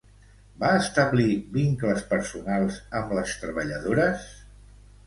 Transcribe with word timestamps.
Va 0.63 0.71
establir 0.77 1.27
vincles 1.59 2.09
personals 2.15 2.81
amb 3.03 3.15
les 3.21 3.39
treballadores? 3.45 4.27